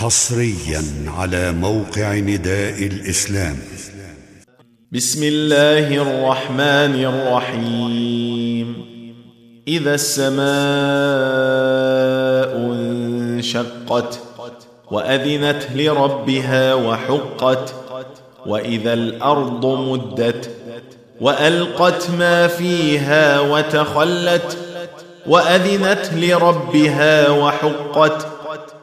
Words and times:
حصريا 0.00 0.82
على 1.18 1.52
موقع 1.52 2.14
نداء 2.14 2.86
الإسلام. 2.86 3.56
بسم 4.92 5.22
الله 5.24 5.96
الرحمن 5.96 7.04
الرحيم. 7.04 8.84
إذا 9.68 9.94
السماء 9.94 10.40
انشقت 12.72 14.20
وأذنت 14.90 15.68
لربها 15.74 16.74
وحقت 16.74 17.74
وإذا 18.46 18.92
الأرض 18.92 19.66
مدت 19.66 20.50
وألقت 21.20 22.10
ما 22.10 22.46
فيها 22.46 23.40
وتخلت 23.40 24.58
وأذنت 25.26 26.10
لربها 26.16 27.30
وحقت 27.30 28.39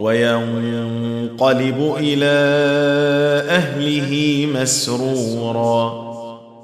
وينقلب 0.00 1.94
إلى 1.98 2.36
أهله 3.50 4.46
مسرورا. 4.54 6.10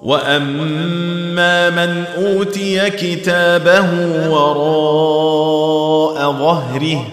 وأما 0.02 1.70
من 1.70 2.04
أوتي 2.18 2.90
كتابه 2.90 3.88
وراء 4.30 6.32
ظهره 6.32 7.04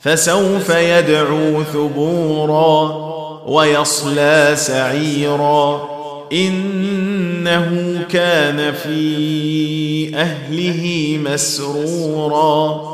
فسوف 0.00 0.70
يدعو 0.70 1.62
ثبورا 1.62 3.04
ويصلى 3.46 4.52
سعيرا. 4.54 5.88
إنه 6.32 7.98
كان 8.10 8.72
في 8.72 10.16
أهله 10.16 11.18
مسرورا. 11.24 12.93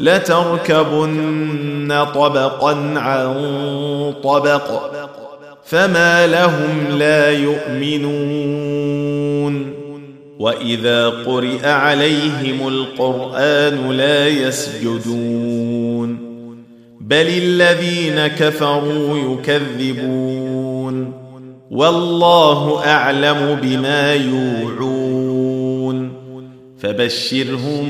لتركبن 0.00 2.04
طبقا 2.14 2.72
عن 2.96 3.34
طبق 4.24 4.90
فما 5.64 6.26
لهم 6.26 6.98
لا 6.98 7.30
يؤمنون. 7.30 9.06
وإذا 10.38 11.08
قرئ 11.08 11.68
عليهم 11.68 12.68
القرآن 12.68 13.90
لا 13.90 14.28
يسجدون. 14.28 16.18
بل 17.00 17.28
الذين 17.28 18.26
كفروا 18.26 19.18
يكذبون. 19.18 21.12
والله 21.70 22.86
أعلم 22.86 23.58
بما 23.62 24.14
يوعون. 24.14 25.25
فبشرهم 26.86 27.86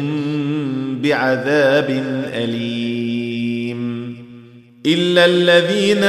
بعذاب 1.03 1.91
أليم. 2.33 4.17
إلا 4.87 5.25
الذين 5.25 6.05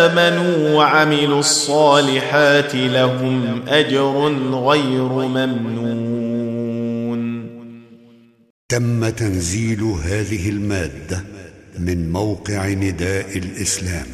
آمنوا 0.00 0.74
وعملوا 0.74 1.38
الصالحات 1.38 2.74
لهم 2.74 3.62
أجر 3.68 4.34
غير 4.52 5.08
ممنون. 5.08 5.92
تم 8.68 9.08
تنزيل 9.08 9.82
هذه 9.82 10.48
المادة 10.48 11.24
من 11.78 12.12
موقع 12.12 12.68
نداء 12.68 13.38
الإسلام 13.38 14.06